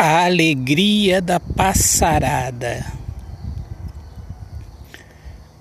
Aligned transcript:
A 0.00 0.26
alegria 0.26 1.20
da 1.20 1.40
passarada. 1.40 2.86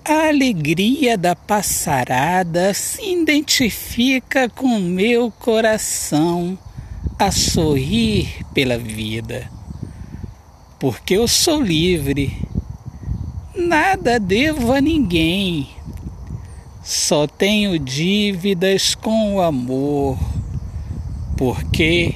A 0.05 0.27
alegria 0.27 1.17
da 1.17 1.35
passarada 1.35 2.71
se 2.71 3.03
identifica 3.03 4.47
com 4.47 4.77
meu 4.77 5.31
coração 5.31 6.55
a 7.17 7.31
sorrir 7.31 8.45
pela 8.53 8.77
vida, 8.77 9.49
porque 10.79 11.15
eu 11.15 11.27
sou 11.27 11.59
livre, 11.59 12.39
nada 13.55 14.19
devo 14.19 14.71
a 14.71 14.79
ninguém, 14.79 15.67
só 16.83 17.25
tenho 17.25 17.79
dívidas 17.79 18.93
com 18.93 19.33
o 19.37 19.41
amor, 19.41 20.15
porque 21.35 22.13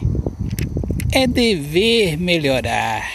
é 1.14 1.28
dever 1.28 2.18
melhorar. 2.18 3.12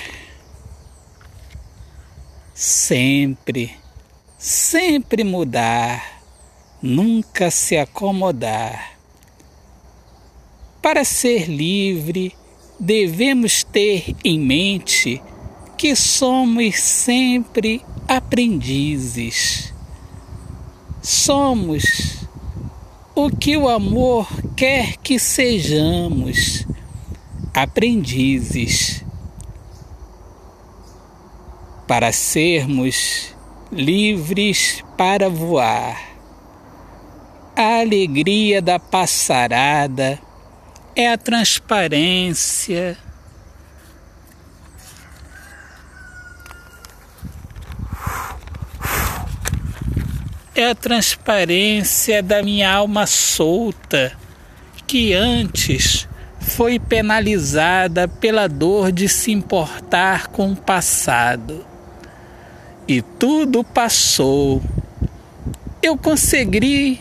Sempre, 2.54 3.74
sempre 4.38 5.24
mudar, 5.24 6.20
nunca 6.82 7.50
se 7.50 7.74
acomodar. 7.76 8.98
Para 10.82 11.04
ser 11.04 11.48
livre, 11.48 12.34
devemos 12.78 13.64
ter 13.64 14.14
em 14.22 14.38
mente 14.38 15.22
que 15.78 15.96
somos 15.96 16.78
sempre 16.78 17.82
aprendizes. 18.06 19.72
Somos 21.02 22.26
o 23.14 23.30
que 23.30 23.56
o 23.56 23.68
amor 23.70 24.28
quer 24.54 24.98
que 24.98 25.18
sejamos 25.18 26.65
aprendizes 27.56 29.02
para 31.88 32.12
sermos 32.12 33.34
livres 33.72 34.84
para 34.94 35.30
voar. 35.30 35.98
A 37.56 37.80
alegria 37.80 38.60
da 38.60 38.78
passarada 38.78 40.18
é 40.94 41.10
a 41.10 41.16
transparência. 41.16 42.98
É 50.54 50.68
a 50.68 50.74
transparência 50.74 52.22
da 52.22 52.42
minha 52.42 52.70
alma 52.70 53.06
solta 53.06 54.12
que 54.86 55.14
antes 55.14 56.06
foi 56.46 56.78
penalizada 56.78 58.06
pela 58.06 58.48
dor 58.48 58.92
de 58.92 59.08
se 59.08 59.32
importar 59.32 60.28
com 60.28 60.52
o 60.52 60.56
passado. 60.56 61.66
E 62.86 63.02
tudo 63.02 63.64
passou. 63.64 64.62
Eu 65.82 65.96
consegui 65.96 67.00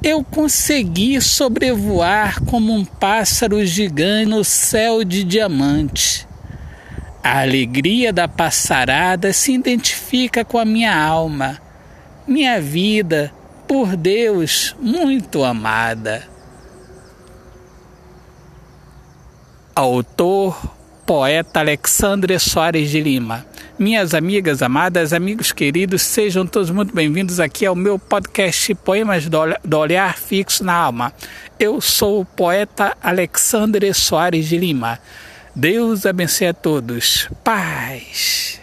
eu 0.00 0.22
consegui 0.22 1.20
sobrevoar 1.20 2.40
como 2.44 2.72
um 2.72 2.84
pássaro 2.84 3.66
gigante 3.66 4.30
no 4.30 4.44
céu 4.44 5.02
de 5.02 5.24
diamante. 5.24 6.24
A 7.22 7.40
alegria 7.40 8.12
da 8.12 8.28
passarada 8.28 9.32
se 9.32 9.52
identifica 9.52 10.44
com 10.44 10.56
a 10.56 10.64
minha 10.64 10.96
alma, 10.96 11.60
minha 12.28 12.60
vida, 12.60 13.32
por 13.66 13.96
Deus, 13.96 14.76
muito 14.80 15.42
amada. 15.42 16.37
Autor, 19.78 20.60
poeta 21.06 21.60
Alexandre 21.60 22.36
Soares 22.40 22.90
de 22.90 23.00
Lima. 23.00 23.46
Minhas 23.78 24.12
amigas 24.12 24.60
amadas, 24.60 25.12
amigos 25.12 25.52
queridos, 25.52 26.02
sejam 26.02 26.44
todos 26.44 26.68
muito 26.70 26.92
bem-vindos 26.92 27.38
aqui 27.38 27.64
ao 27.64 27.76
meu 27.76 27.96
podcast 27.96 28.74
Poemas 28.74 29.28
do 29.28 29.78
Olhar 29.78 30.18
Fixo 30.18 30.64
na 30.64 30.74
Alma. 30.74 31.12
Eu 31.60 31.80
sou 31.80 32.22
o 32.22 32.24
poeta 32.24 32.96
Alexandre 33.00 33.94
Soares 33.94 34.48
de 34.48 34.58
Lima. 34.58 34.98
Deus 35.54 36.04
abençoe 36.04 36.48
a 36.48 36.54
todos. 36.54 37.28
Paz. 37.44 38.57